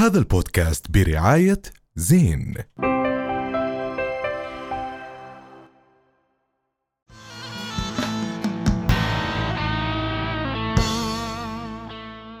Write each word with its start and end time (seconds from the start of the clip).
هذا 0.00 0.18
البودكاست 0.18 0.90
برعاية 0.90 1.62
زين. 1.96 2.54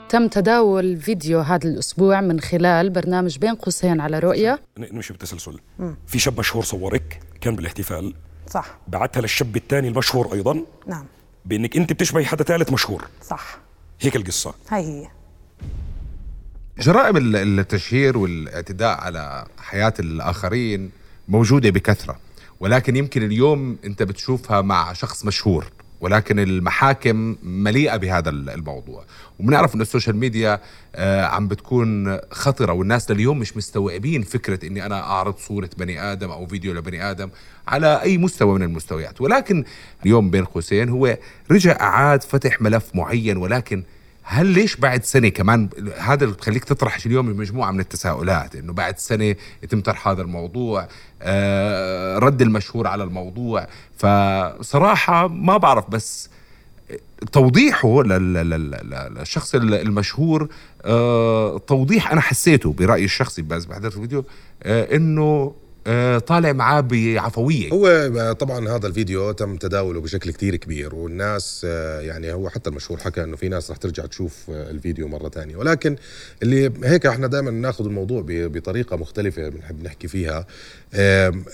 تم 0.08 0.28
تداول 0.28 0.96
فيديو 0.96 1.40
هذا 1.40 1.68
الأسبوع 1.68 2.20
من 2.20 2.40
خلال 2.40 2.90
برنامج 2.90 3.38
بين 3.38 3.54
قوسين 3.54 4.00
على 4.00 4.18
رؤية. 4.18 4.60
نمشي 4.78 5.12
بالتسلسل. 5.12 5.60
في 6.06 6.18
شاب 6.18 6.38
مشهور 6.38 6.64
صورك 6.64 7.20
كان 7.40 7.56
بالاحتفال. 7.56 8.14
صح. 8.46 8.78
بعتها 8.88 9.20
للشاب 9.20 9.56
الثاني 9.56 9.88
المشهور 9.88 10.32
أيضا. 10.32 10.64
نعم. 10.86 11.06
بأنك 11.44 11.76
أنت 11.76 11.92
بتشبهي 11.92 12.24
حدا 12.24 12.44
ثالث 12.44 12.72
مشهور. 12.72 13.06
صح. 13.22 13.58
هيك 14.00 14.16
القصة. 14.16 14.54
هاي 14.68 14.84
هي. 14.84 15.19
جرائم 16.78 17.16
ال- 17.16 17.36
التشهير 17.60 18.18
والاعتداء 18.18 19.00
على 19.00 19.44
حياة 19.58 19.94
الآخرين 20.00 20.90
موجودة 21.28 21.70
بكثرة 21.70 22.18
ولكن 22.60 22.96
يمكن 22.96 23.22
اليوم 23.22 23.76
أنت 23.84 24.02
بتشوفها 24.02 24.60
مع 24.60 24.92
شخص 24.92 25.24
مشهور 25.24 25.64
ولكن 26.00 26.38
المحاكم 26.38 27.36
مليئة 27.42 27.96
بهذا 27.96 28.30
ال- 28.30 28.50
الموضوع. 28.50 29.04
وبنعرف 29.40 29.74
أن 29.74 29.80
ال 29.80 29.85
social 29.85 30.16
media 30.16 30.60
آه، 30.94 31.24
عم 31.24 31.48
بتكون 31.48 32.18
خطرة 32.30 32.72
والناس 32.72 33.10
لليوم 33.10 33.38
مش 33.38 33.56
مستوعبين 33.56 34.22
فكرة 34.22 34.66
أني 34.66 34.86
أنا 34.86 35.00
أعرض 35.00 35.36
صورة 35.38 35.70
بني 35.78 36.12
آدم 36.12 36.30
أو 36.30 36.46
فيديو 36.46 36.74
لبني 36.74 37.10
آدم 37.10 37.30
على 37.68 38.02
أي 38.02 38.18
مستوى 38.18 38.54
من 38.54 38.62
المستويات. 38.62 39.20
ولكن 39.20 39.64
اليوم 40.02 40.30
بين 40.30 40.44
قوسين 40.44 40.88
هو 40.88 41.16
رجع 41.50 41.72
أعاد 41.80 42.22
فتح 42.22 42.62
ملف 42.62 42.90
معين 42.94 43.36
ولكن 43.36 43.82
هل 44.32 44.46
ليش 44.46 44.76
بعد 44.76 45.04
سنة 45.04 45.28
كمان 45.28 45.68
هذا 45.98 46.24
اللي 46.24 46.36
بخليك 46.36 46.64
تطرح 46.64 46.98
اليوم 47.06 47.26
مجموعة 47.26 47.70
من 47.70 47.80
التساؤلات؟ 47.80 48.56
إنه 48.56 48.72
بعد 48.72 48.98
سنة 48.98 49.34
يتم 49.62 49.80
طرح 49.80 50.08
هذا 50.08 50.22
الموضوع 50.22 50.88
آه 51.22 52.18
رد 52.18 52.42
المشهور 52.42 52.86
على 52.86 53.04
الموضوع. 53.04 53.66
فصراحة 53.96 55.28
ما 55.28 55.56
بعرف 55.56 55.90
بس 55.90 56.28
توضيحه 57.32 58.02
لل- 58.02 58.34
لل- 58.34 58.50
لل- 58.50 59.14
للشخص 59.18 59.54
المشهور 59.54 60.48
آه 60.84 61.58
توضيح 61.58 62.12
أنا 62.12 62.20
حسيته 62.20 62.72
برأيي 62.72 63.04
الشخصي 63.04 63.42
بس 63.42 63.64
بحضرت 63.64 63.96
الفيديو 63.96 64.24
آه 64.62 64.96
إنه 64.96 65.54
طالع 66.26 66.52
معاه 66.52 66.80
بعفوية. 66.80 67.70
هو 67.72 68.32
طبعا 68.32 68.68
هذا 68.68 68.86
الفيديو 68.86 69.32
تم 69.32 69.56
تداوله 69.56 70.00
بشكل 70.00 70.30
كتير 70.30 70.56
كبير 70.56 70.94
والناس 70.94 71.66
آه، 71.68 72.00
يعني 72.00 72.32
هو 72.32 72.48
حتى 72.48 72.70
المشهور 72.70 73.00
حكى 73.00 73.24
إنه 73.24 73.36
في 73.36 73.48
ناس 73.48 73.70
رح 73.70 73.76
ترجع 73.76 74.06
تشوف 74.06 74.50
آه، 74.50 74.70
الفيديو 74.70 75.08
مرة 75.08 75.28
ثانية 75.28 75.56
ولكن 75.56 75.96
اللي 76.42 76.72
هيك 76.84 77.06
إحنا 77.06 77.26
دائما 77.26 77.50
ناخذ 77.50 77.84
الموضوع 77.84 78.24
بطريقة 78.26 78.96
مختلفة 78.96 79.48
بنحب 79.48 79.84
نحكي 79.84 80.08
فيها. 80.08 80.46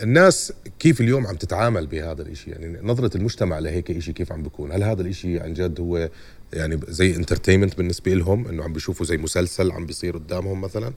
الناس 0.03 0.53
كيف 0.79 1.01
اليوم 1.01 1.27
عم 1.27 1.37
تتعامل 1.37 1.87
بهذا 1.87 2.23
الإشي؟ 2.23 2.51
يعني 2.51 2.79
نظرة 2.83 3.17
المجتمع 3.17 3.59
لهيك 3.59 3.91
إشي 3.91 4.13
كيف 4.13 4.33
عم 4.33 4.43
بيكون 4.43 4.73
هل 4.73 4.83
هذا 4.83 5.03
الإشي 5.03 5.41
عن 5.41 5.53
جد 5.53 5.81
هو 5.81 6.09
يعني 6.53 6.81
زي 6.89 7.17
انترتينمنت 7.17 7.77
بالنسبة 7.79 8.15
لهم 8.15 8.49
إنه 8.49 8.65
عم 8.65 8.73
بيشوفوا 8.73 9.07
زي 9.07 9.17
مسلسل 9.17 9.73
عم 9.73 9.87
بيصير 9.87 10.15
قدامهم 10.17 10.61
مثلا؟ 10.61 10.93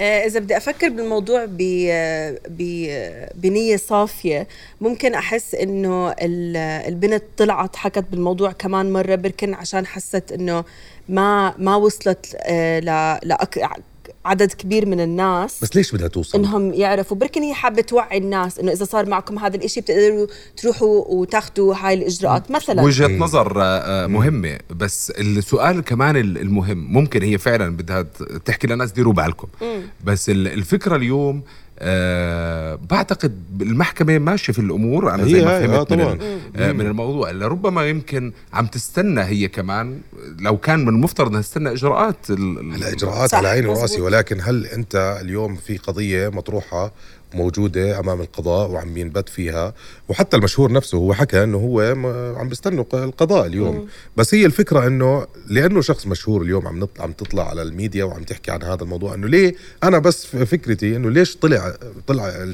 آه، 0.00 0.26
إذا 0.26 0.40
بدي 0.40 0.56
أفكر 0.56 0.88
بالموضوع 0.88 1.44
ب 1.44 1.56
ب 2.48 2.86
بنية 3.34 3.76
صافية 3.76 4.48
ممكن 4.80 5.14
أحس 5.14 5.54
إنه 5.54 6.10
ال- 6.10 6.56
البنت 6.88 7.22
طلعت 7.36 7.76
حكت 7.76 8.04
بالموضوع 8.10 8.52
كمان 8.52 8.92
مرة 8.92 9.14
بركن 9.14 9.54
عشان 9.54 9.86
حست 9.86 10.32
إنه 10.32 10.64
ما 11.08 11.54
ما 11.58 11.76
وصلت 11.76 12.36
آه، 12.40 13.20
لأك- 13.20 13.68
عدد 14.24 14.52
كبير 14.52 14.86
من 14.86 15.00
الناس 15.00 15.58
بس 15.62 15.76
ليش 15.76 15.92
بدها 15.92 16.08
توصل؟ 16.08 16.38
إنهم 16.38 16.74
يعرفوا. 16.74 17.16
بركن 17.16 17.42
هي 17.42 17.54
حابة 17.54 17.82
توعي 17.82 18.18
الناس 18.18 18.58
إنه 18.58 18.72
إذا 18.72 18.84
صار 18.84 19.08
معكم 19.08 19.38
هذا 19.38 19.56
الإشي 19.56 19.80
بتقدروا 19.80 20.26
تروحوا 20.56 21.04
وتاخذوا 21.08 21.74
هاي 21.74 21.94
الإجراءات. 21.94 22.50
مثلا 22.50 22.82
وجهة 22.82 23.06
نظر 23.18 23.62
آه، 23.62 23.64
آه، 23.64 24.06
مهمة. 24.06 24.58
بس 24.70 25.10
السؤال 25.10 25.80
كمان 25.80 26.16
ال- 26.16 26.38
المهم 26.38 26.92
ممكن 26.92 27.22
هي 27.22 27.38
فعلا 27.38 27.76
بدها 27.76 28.02
تحكي 28.44 28.66
للناس 28.66 28.92
ديروا 28.92 29.12
بالكم. 29.12 29.48
بس 30.04 30.30
ال- 30.30 30.48
الفكرة 30.48 30.96
اليوم 30.96 31.42
أه 31.78 32.74
بعتقد 32.90 33.42
المحكمة 33.62 34.18
ماشية 34.18 34.52
في 34.52 34.58
الأمور 34.58 35.14
أنا 35.14 35.24
زي 35.24 35.40
هي 35.40 35.44
ما 35.44 35.66
فهمت 35.84 35.92
آه 35.92 36.14
من, 36.14 36.40
آه 36.56 36.72
من 36.72 36.86
الموضوع 36.86 37.30
لربما 37.30 37.88
يمكن 37.88 38.32
عم 38.52 38.66
تستنى 38.66 39.20
هي 39.24 39.48
كمان 39.48 40.00
لو 40.40 40.56
كان 40.56 40.80
من 40.80 40.88
المفترض 40.88 41.28
أنها 41.28 41.40
تستنى 41.40 41.72
إجراءات 41.72 42.30
ال- 42.30 42.58
ال- 42.58 42.74
هلا 42.74 42.92
إجراءات 42.92 43.30
صح، 43.30 43.38
على 43.38 43.48
عيني 43.48 43.66
وراسي. 43.66 44.00
ولكن 44.00 44.38
هل 44.42 44.66
أنت 44.66 45.18
اليوم 45.20 45.56
في 45.56 45.76
قضية 45.76 46.28
مطروحة 46.28 46.92
موجودة 47.36 47.98
أمام 48.00 48.20
القضاء 48.20 48.70
وعم 48.70 48.96
ينبت 48.96 49.28
فيها. 49.28 49.74
وحتى 50.08 50.36
المشهور 50.36 50.72
نفسه 50.72 50.98
هو 50.98 51.14
حكى 51.14 51.42
إنه 51.42 51.58
هو 51.58 51.80
عم 52.38 52.48
بيستنوا 52.48 52.84
القضاء 52.94 53.46
اليوم. 53.46 53.88
بس 54.16 54.34
هي 54.34 54.46
الفكرة 54.46 54.86
إنه 54.86 55.26
لأنه 55.46 55.80
شخص 55.80 56.06
مشهور 56.06 56.42
اليوم 56.42 56.66
عم 56.68 56.80
نط- 56.84 57.00
عم 57.00 57.12
تطلع 57.12 57.48
على 57.48 57.62
الميديا 57.62 58.04
وعم 58.04 58.22
تحكي 58.22 58.50
عن 58.50 58.62
هذا 58.62 58.82
الموضوع 58.82 59.14
إنه 59.14 59.26
ليه 59.28 59.54
أنا 59.82 59.98
بس 59.98 60.26
فكرتي 60.26 60.96
إنه 60.96 61.10
ليش 61.10 61.36
طلع 61.36 61.74
طلع 62.06 62.44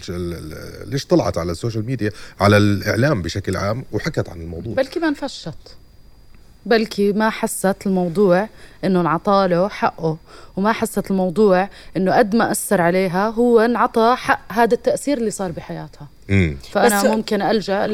ليش 0.85 1.07
طلعت 1.07 1.39
على 1.39 1.53
ال 1.53 1.58
social 1.58 1.87
media 1.87 2.11
على 2.41 2.57
الإعلام 2.57 3.23
بشكل 3.23 3.57
عام 3.57 3.85
وحكت 3.93 4.29
عن 4.29 4.41
الموضوع؟ 4.41 4.75
بلكي 4.75 5.01
ما 5.01 5.09
انفشت. 5.09 5.55
بلكي 6.67 7.13
ما 7.13 7.31
حست 7.31 7.77
الموضوع. 7.87 8.49
إنه 8.85 9.01
انعطاله 9.01 9.69
حقه. 9.69 10.17
وما 10.57 10.73
حست 10.73 11.11
الموضوع 11.11 11.69
إنه 11.97 12.17
قد 12.19 12.37
ما 12.37 12.51
أثر 12.51 12.81
عليها 12.81 13.29
هو 13.29 13.61
انعطى 13.61 14.15
حق 14.19 14.41
هذا 14.53 14.75
التأثير 14.75 15.19
اللي 15.19 15.31
صار 15.31 15.51
بحياتها. 15.53 16.09
امم 16.31 16.57
فأنا 16.73 16.99
بس- 17.01 17.05
ممكن 17.07 17.43
ألجأ 17.43 17.87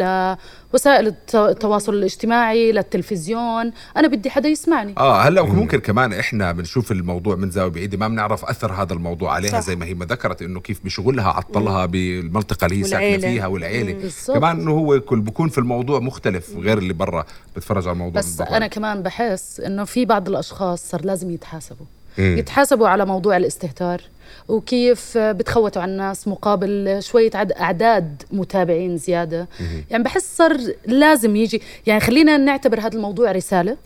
لوسائل 0.72 1.06
الت- 1.06 1.34
التواصل 1.34 1.94
الاجتماعي 1.94 2.72
للتلفزيون. 2.72 3.72
أنا 3.96 4.08
بدي 4.08 4.30
حدا 4.30 4.48
يسمعني. 4.48 4.94
آه 4.98 5.20
هلأ 5.22 5.42
ممكن 5.42 5.78
كمان 5.78 6.12
إحنا 6.12 6.52
بنشوف 6.52 6.92
الموضوع 6.92 7.36
من 7.36 7.50
زاوية 7.50 7.70
بعيدة 7.70 7.98
ما 7.98 8.08
بنعرف 8.08 8.44
أثر 8.44 8.72
هذا 8.72 8.92
الموضوع 8.92 9.32
عليها 9.34 9.50
صح. 9.50 9.60
زي 9.60 9.76
ما 9.76 9.86
هي 9.86 9.94
ما 9.94 10.04
ذكرت 10.04 10.42
إنه 10.42 10.60
كيف 10.60 10.80
بشغلها 10.84 11.28
عطلها 11.28 11.86
بالمنطقة 11.86 12.64
اللي 12.64 12.78
هي 12.80 12.84
ساكنة. 12.84 13.18
فيها 13.18 13.46
والعيلة. 13.46 14.10
كمان 14.26 14.60
إنه 14.60 14.70
هو 14.70 15.00
كل 15.00 15.20
بكون 15.20 15.48
في 15.48 15.58
الموضوع 15.58 16.00
مختلف 16.00 16.56
غير 16.56 16.78
اللي 16.78 16.92
برا. 16.92 17.24
بتفرج 17.56 17.82
على 17.86 17.92
الموضوع 17.92 18.20
بس. 18.22 18.40
أنا 18.40 18.66
كمان 18.66 19.02
بحس 19.02 19.60
إنه 19.60 19.84
في 19.84 20.04
بعض 20.04 20.28
الأشخاص 20.28 20.75
صار 20.80 21.04
لازم 21.04 21.30
يتحاسبوا. 21.30 21.86
مم. 22.18 22.38
يتحاسبوا 22.38 22.88
على 22.88 23.06
موضوع 23.06 23.36
الاستهتار 23.36 24.02
وكيف 24.48 25.18
بتخوتوا 25.18 25.82
على 25.82 25.92
الناس 25.92 26.28
مقابل 26.28 26.98
شوية 27.02 27.30
عد 27.34 27.52
أعداد 27.52 28.22
متابعين 28.32 28.96
زيادة. 28.98 29.48
يعني 29.90 30.02
بحس 30.02 30.36
صار 30.36 30.60
لازم 30.86 31.36
يجي 31.36 31.62
يعني 31.86 32.00
خلينا 32.00 32.36
نعتبر 32.36 32.80
هذا 32.80 32.96
الموضوع 32.96 33.32
رسالة. 33.32 33.76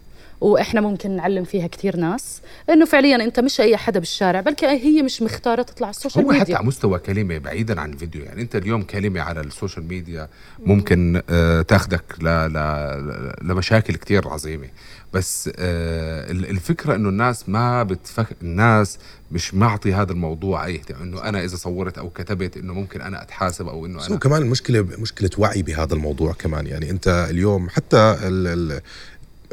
وإحنا 0.40 0.80
ممكن 0.80 1.16
نعلم 1.16 1.44
فيها 1.44 1.66
كثير 1.66 1.96
ناس 1.96 2.40
إنه 2.70 2.84
فعليا 2.84 3.16
أنت 3.16 3.40
مش 3.40 3.60
أي 3.60 3.76
حدا 3.76 3.98
بالشارع 4.00 4.40
بلكي 4.40 4.66
هي 4.66 5.02
مش 5.02 5.22
مختارة 5.22 5.62
تطلع 5.62 5.86
على 5.86 5.94
ال 5.96 6.00
social 6.00 6.24
هو 6.24 6.30
حتى 6.32 6.38
ميديا. 6.40 6.56
على 6.56 6.66
مستوى 6.66 6.98
كلمة 6.98 7.38
بعيدا 7.38 7.80
عن 7.80 7.92
الفيديو 7.92 8.22
يعني 8.24 8.42
أنت 8.42 8.56
اليوم 8.56 8.82
كلمة 8.82 9.20
على 9.20 9.40
ال 9.41 9.47
social 9.47 9.84
media 9.88 10.28
ممكن 10.58 11.22
آه 11.30 11.62
تاخدك 11.62 12.02
ل 12.20 12.24
ل 12.28 13.32
لمشاكل 13.42 13.94
كتير 13.94 14.28
عظيمة. 14.28 14.68
بس 15.12 15.50
آه 15.56 16.30
ال- 16.30 16.50
الفكرة 16.50 16.94
إنه 16.94 17.08
الناس 17.08 17.48
ما 17.48 17.82
بتفك 17.82 18.26
الناس 18.42 18.98
مش 19.32 19.54
معطي 19.54 19.94
هذا 19.94 20.12
الموضوع 20.12 20.66
أي 20.66 20.74
اهتمام 20.74 21.02
إنه 21.02 21.22
أنا 21.24 21.44
إذا 21.44 21.56
صورت 21.56 21.98
أو 21.98 22.10
كتبت 22.10 22.56
إنه 22.56 22.74
ممكن 22.74 23.00
أنا 23.00 23.22
أتحاسب 23.22 23.68
أو 23.68 23.86
إنه 23.86 24.06
أنا 24.06 24.16
كمان 24.16 24.42
المشكلة 24.42 24.82
مشكلة 24.98 25.30
وعي 25.38 25.62
بهذا 25.62 25.94
الموضوع 25.94 26.32
كمان. 26.32 26.66
يعني 26.66 26.90
أنت 26.90 27.26
اليوم 27.30 27.68
حتى 27.68 27.96
ال 28.22 28.46
ال 28.72 28.80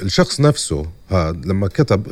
الشخص 0.02 0.40
نفسه 0.40 0.86
لما 1.12 1.68
كتب 1.68 2.08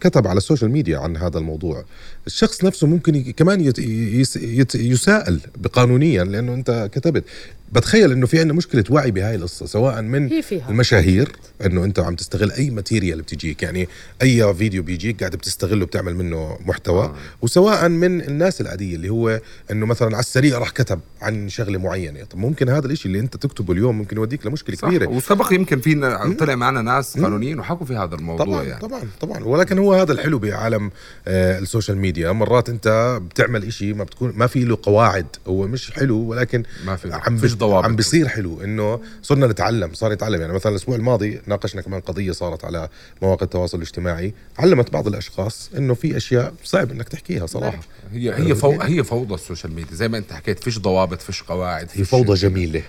كتب 0.00 0.26
على 0.26 0.36
ال 0.36 0.41
social 0.41 0.70
media 0.70 0.98
عن 0.98 1.16
هذا 1.16 1.38
الموضوع 1.38 1.84
الشخص 2.26 2.64
نفسه 2.64 2.86
ممكن 2.86 3.32
كمان 3.32 3.60
يت 3.60 3.78
يس 3.78 4.36
يت 4.36 4.74
يساءل 4.74 5.40
بقانونيا 5.56 6.24
لأنه 6.24 6.54
أنت 6.54 6.90
كتبت. 6.92 7.24
بتخيل 7.72 8.12
إنه 8.12 8.26
في 8.26 8.38
عندنا 8.38 8.54
مشكلة 8.54 8.84
وعي 8.90 9.10
بهاي 9.10 9.34
القصة 9.34 9.66
سواء 9.66 10.02
من. 10.02 10.28
المشاهير 10.68 11.32
إنه 11.66 11.84
أنت 11.84 11.98
عم 11.98 12.14
تستغل 12.14 12.52
أي 12.52 12.70
material 12.70 13.22
بتجيك 13.22 13.62
يعني 13.62 13.88
أي 14.22 14.54
فيديو 14.54 14.82
بيجيك 14.82 15.20
قاعد 15.20 15.36
بتستغله 15.36 15.86
بتعمل 15.86 16.16
منه 16.16 16.58
محتوى. 16.66 17.04
آه. 17.04 17.14
وسواء 17.42 17.88
من 17.88 18.20
الناس 18.20 18.60
العادية 18.60 18.96
اللي 18.96 19.08
هو 19.08 19.40
إنه 19.70 19.86
مثلا 19.86 20.08
على 20.08 20.20
السريع 20.20 20.58
راح 20.58 20.70
كتب 20.70 21.00
عن 21.22 21.48
شغلة 21.48 21.78
معينة. 21.78 22.24
طب 22.24 22.38
ممكن 22.38 22.68
هذا 22.68 22.86
الشيء 22.86 23.06
اللي 23.06 23.20
أنت 23.20 23.36
تكتبه 23.36 23.72
اليوم 23.72 23.98
ممكن 23.98 24.16
يوديك 24.16 24.46
لمشكلة 24.46 24.76
صح. 24.76 24.88
كبيرة. 24.88 25.06
وسبق 25.06 25.52
يمكن 25.52 25.80
في 25.80 25.94
طلع 26.38 26.54
معنا 26.54 26.82
ناس 26.82 27.18
قانونيين 27.18 27.58
وحكوا 27.58 27.86
في 27.86 27.96
هذا 27.96 28.14
الموضوع. 28.14 28.25
الموضوع 28.30 28.46
طبعا 28.46 28.64
يعني. 28.64 28.80
طبعا 28.80 29.02
طبعا. 29.20 29.44
ولكن 29.44 29.78
هو 29.78 29.94
هذا 29.94 30.12
الحلو 30.12 30.38
بعالم 30.38 30.90
آه 31.28 31.58
السوشيال 31.58 31.98
ميديا. 31.98 32.32
مرات 32.32 32.68
انت 32.68 33.18
بتعمل 33.30 33.64
إشي 33.64 33.92
ما 33.92 34.04
بتكون 34.04 34.32
ما 34.36 34.46
في 34.46 34.64
له 34.64 34.78
قواعد. 34.82 35.26
هو 35.46 35.66
مش 35.66 35.90
حلو 35.90 36.18
ولكن 36.18 36.62
ما 36.86 36.96
في 36.96 37.12
عم 37.12 37.36
فيش 37.36 37.54
ضوابط. 37.54 37.84
عم 37.84 37.96
بيصير 37.96 38.28
حلو 38.28 38.62
إنه 38.62 39.00
صرنا 39.22 39.46
نتعلم 39.46 39.94
صار 39.94 40.12
يتعلم. 40.12 40.40
يعني 40.40 40.52
مثلا 40.52 40.72
الأسبوع 40.72 40.96
الماضي 40.96 41.40
ناقشنا 41.46 41.82
كمان 41.82 42.00
قضية 42.00 42.32
صارت 42.32 42.64
على 42.64 42.88
مواقع 43.22 43.44
التواصل 43.44 43.78
الاجتماعي. 43.78 44.34
علمت 44.58 44.92
بعض 44.92 45.06
الأشخاص 45.06 45.70
إنه 45.76 45.94
في 45.94 46.16
أشياء 46.16 46.54
صعب 46.64 46.90
إنك 46.90 47.08
تحكيها 47.08 47.46
صراحة. 47.46 47.80
هي 48.12 48.34
هي 48.34 48.54
فو... 48.54 48.80
هي 48.80 49.04
فوضى 49.04 49.34
ال 49.34 49.39
social 49.39 49.72
media. 49.72 49.94
زي 49.94 50.08
ما 50.08 50.18
أنت 50.18 50.32
حكيت 50.32 50.64
فيش 50.64 50.78
ضوابط 50.78 51.22
فيش 51.22 51.42
قواعد 51.42 51.88
هي 51.92 52.04
فوضى 52.04 52.34
جميلة. 52.34 52.82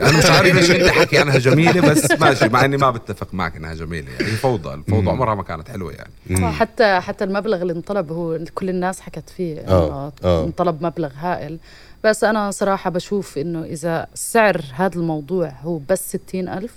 أنا 0.00 0.18
مش 0.18 0.26
عارف 0.26 0.54
ليش 0.54 0.70
انت 0.70 0.88
حكي 0.88 1.18
عنها 1.18 1.38
جميلة 1.38 1.80
بس 1.80 2.10
ماشي 2.20 2.48
مع 2.48 2.64
إني 2.64 2.76
ما 2.76 2.90
بتفق 2.90 3.34
معك 3.34 3.56
إنها 3.56 3.74
جميلة 3.74 4.12
يعني 4.12 4.32
هي 4.32 4.36
فوضى 4.36 4.74
الفوضى 4.74 5.10
عمرها 5.10 5.34
ما 5.34 5.42
كانت 5.42 5.68
حلوة 5.68 5.92
يعني. 5.92 6.52
حتى 6.52 7.00
حتى 7.00 7.24
المبلغ 7.24 7.62
اللي 7.62 7.72
انطلب 7.72 8.12
هو 8.12 8.38
كل 8.54 8.68
الناس 8.68 9.00
حكت 9.00 9.30
فيه 9.30 9.58
آه، 9.58 9.62
انه 9.62 10.12
آه. 10.24 10.44
انطلب 10.44 10.82
مبلغ 10.82 11.10
هائل. 11.16 11.58
بس 12.04 12.24
أنا 12.24 12.50
صراحة 12.50 12.90
بشوف 12.90 13.38
إنه 13.38 13.64
إذا 13.64 14.06
سعر 14.14 14.60
هذا 14.74 14.96
الموضوع 14.96 15.52
هو 15.62 15.80
بس 15.88 16.08
ستين 16.08 16.48
ألف 16.48 16.74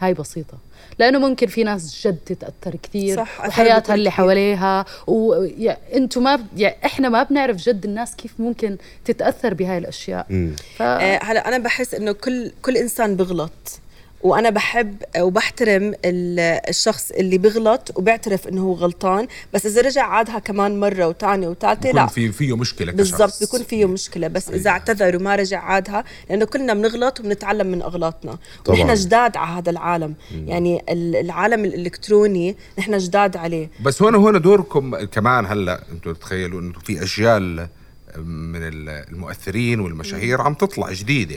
هاي 0.00 0.14
بسيطة. 0.14 0.58
لأنه 0.98 1.18
ممكن 1.18 1.46
في 1.46 1.64
ناس 1.64 2.06
جد 2.06 2.18
تتأثر 2.26 2.76
كثير 2.82 3.16
صح، 3.16 3.40
وحياتها 3.46 3.94
اللي. 3.94 4.10
حواليها. 4.10 4.84
وأنتم 5.06 6.22
ما 6.22 6.36
ب... 6.36 6.46
يعني 6.56 6.76
إحنا 6.84 7.08
ما 7.08 7.22
بنعرف 7.22 7.56
جد 7.56 7.84
الناس 7.84 8.16
كيف 8.16 8.34
ممكن 8.38 8.76
تتأثر 9.04 9.54
بهاي 9.54 9.78
الأشياء. 9.78 10.26
ف... 10.76 10.82
آه، 10.82 11.20
هلا 11.22 11.48
أنا 11.48 11.58
بحس 11.58 11.94
إنه 11.94 12.12
كل 12.12 12.52
كل 12.62 12.76
إنسان 12.76 13.16
بغلط. 13.16 13.80
وأنا 14.22 14.50
بحب 14.50 14.96
وبحترم 15.18 15.94
ال- 16.04 16.60
الشخص 16.68 17.10
اللي 17.10 17.38
بغلط 17.38 17.92
وبيعترف 17.96 18.48
إنه 18.48 18.62
هو 18.62 18.72
غلطان. 18.74 19.26
بس 19.54 19.66
إذا 19.66 19.82
رجع 19.82 20.02
عادها 20.06 20.38
كمان 20.38 20.80
مرة 20.80 21.08
وثانيه 21.08 21.48
وثالثه 21.48 21.90
لا. 21.90 22.06
في 22.06 22.32
فيه 22.32 22.56
مشكلة 22.56 22.92
بالضبط. 22.92 23.40
بيكون 23.40 23.62
فيه 23.62 23.84
مشكلة. 23.86 24.28
بس 24.28 24.48
إذا 24.50 24.70
اعتذر 24.70 25.16
وما 25.16 25.36
رجع 25.36 25.60
عادها 25.60 26.04
لأنه 26.30 26.44
كلنا 26.44 26.74
بنغلط 26.74 27.20
وبنتعلم 27.20 27.66
من 27.66 27.82
أغلاطنا. 27.82 28.38
طبعاً. 28.64 28.80
ونحن 28.80 28.94
جداد 28.94 29.36
على 29.36 29.58
هذا 29.58 29.70
العالم. 29.70 30.14
يعني 30.46 30.84
ال- 30.88 31.16
العالم 31.16 31.64
الإلكتروني 31.64 32.56
نحن 32.78 32.98
جداد 32.98 33.36
عليه. 33.36 33.70
بس 33.82 34.02
هون 34.02 34.14
هون 34.14 34.40
دوركم 34.40 35.04
كمان 35.04 35.46
هلا 35.46 35.80
أنتم 35.92 36.12
تخيلوا 36.12 36.60
إنه 36.60 36.72
في 36.84 37.02
أجيال 37.02 37.68
من 38.24 38.62
ال- 38.62 38.88
المؤثرين 39.12 39.80
والمشاهير 39.80 40.40
عم 40.40 40.54
تطلع 40.54 40.92
جديدة. 40.92 41.36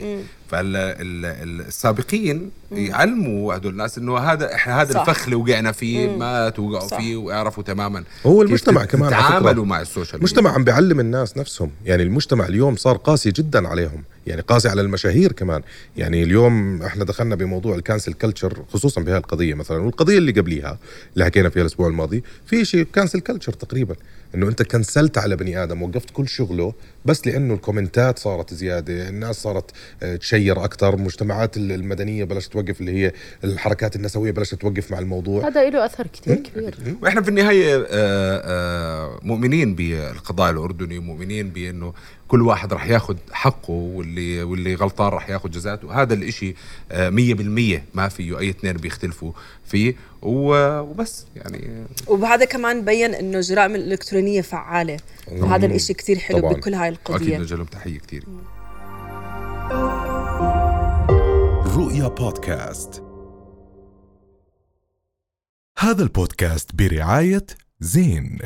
فالسابقين 0.50 2.50
يعلموا 2.72 3.54
هدول 3.56 3.72
الناس 3.72 3.98
إنه 3.98 4.18
هذا 4.18 4.54
إحنا 4.54 4.82
هذا 4.82 4.92
صح. 4.92 5.00
الفخ 5.00 5.24
اللي 5.24 5.36
وقعنا 5.36 5.72
فيه 5.72 6.16
ما 6.16 6.48
توقعوا 6.48 6.88
صح. 6.88 6.96
فيه 6.96 7.16
ويعرفوا 7.16 7.62
تماما 7.62 8.04
هو 8.26 8.42
المجتمع 8.42 8.84
كمان. 8.84 9.08
يتعاملوا 9.08 9.64
مع 9.64 9.80
السوشيال 9.80 10.04
ميديا. 10.04 10.18
المجتمع 10.18 10.50
عم 10.54 10.64
بيعلم 10.64 11.00
الناس 11.00 11.36
نفسهم. 11.36 11.70
يعني 11.84 12.02
المجتمع 12.02 12.46
اليوم 12.46 12.76
صار 12.76 12.96
قاسي 12.96 13.30
جدا 13.30 13.68
عليهم. 13.68 14.02
يعني 14.26 14.40
قاسي 14.42 14.68
على 14.68 14.80
المشاهير 14.80 15.32
كمان. 15.32 15.62
يعني 15.96 16.22
اليوم 16.22 16.82
إحنا 16.82 17.04
دخلنا 17.04 17.34
بموضوع 17.34 17.74
ال 17.76 17.81
cancel 17.81 18.12
culture 18.12 18.64
خصوصا 18.68 19.00
بهذه 19.00 19.16
القضية 19.16 19.54
مثلا 19.54 19.78
والقضية 19.78 20.18
اللي 20.18 20.32
قبليها 20.32 20.78
اللي 21.14 21.24
حكينا 21.24 21.48
فيها 21.48 21.62
الأسبوع 21.62 21.88
الماضي 21.88 22.22
في 22.46 22.64
شيء 22.64 22.86
cancel 22.92 23.20
culture 23.20 23.52
تقريبا. 23.52 23.96
إنه 24.34 24.48
أنت 24.48 24.62
كنسلت 24.62 25.18
على 25.18 25.36
بني 25.36 25.62
آدم 25.62 25.82
وقفت 25.82 26.10
كل 26.10 26.28
شغله 26.28 26.72
بس 27.04 27.26
لأنه 27.26 27.54
الكومنتات 27.54 28.18
صارت 28.18 28.54
زيادة 28.54 29.08
الناس 29.08 29.36
صارت 29.42 29.70
آه، 30.02 30.16
تشير 30.16 30.64
أكثر 30.64 30.94
المجتمعات 30.94 31.56
ال- 31.56 31.72
المدنية 31.72 32.24
بلشت 32.24 32.52
توقف 32.52 32.80
اللي 32.80 32.92
هي 32.92 33.12
الحركات 33.44 33.96
النسوية 33.96 34.30
بلشت 34.30 34.54
توقف 34.54 34.90
مع 34.90 34.98
الموضوع. 34.98 35.48
هذا 35.48 35.70
له 35.70 35.84
أثر 35.86 36.06
كثير 36.06 36.34
كبير. 36.36 36.74
وإحنا 37.02 37.22
في 37.22 37.28
النهاية 37.28 37.76
آه، 37.76 37.86
آه، 37.90 39.20
مؤمنين 39.22 39.74
بالقضاء 39.74 40.50
الأردني 40.50 40.98
ومؤمنين 40.98 41.48
بأنه 41.50 41.92
كل 42.34 42.42
واحد 42.42 42.72
راح 42.72 42.86
ياخذ 42.86 43.16
حقه 43.32 43.70
واللي 43.72 44.42
واللي 44.42 44.74
غلطان 44.74 45.08
راح 45.12 45.30
ياخذ 45.30 45.50
جزاته 45.50 46.02
هذا 46.02 46.14
الإشي 46.14 46.54
آه، 46.92 47.10
مية 47.10 47.34
بالمية 47.34 47.84
ما 47.94 48.08
فيه 48.08 48.38
أي 48.38 48.50
اثنين 48.50 48.72
بيختلفوا 48.72 49.32
فيه. 49.64 49.94
و- 50.22 50.80
وبس 50.80 51.26
يعني 51.36 51.86
وبهذا 52.06 52.44
كمان 52.44 52.84
بين 52.84 53.14
إنه 53.14 53.36
الجرائم 53.38 53.74
الإلكترونية 53.74 54.40
فعالة. 54.40 54.96
وهذا 55.32 55.66
الإشي 55.66 55.94
كتير 55.94 56.18
حلو 56.18 56.38
طبعاً. 56.38 56.52
بكل 56.52 56.74
هاي 56.74 56.88
أكيد 56.88 56.98
القضية 57.08 57.36
نوجه 57.38 57.54
لهم 57.54 57.64
تحية 57.66 57.98
كثير 57.98 58.24
رؤيا 61.76 62.08
بودكاست. 62.08 63.02
هذا 65.78 66.02
البودكاست 66.02 66.74
برعاية 66.74 67.46
زين. 67.80 68.38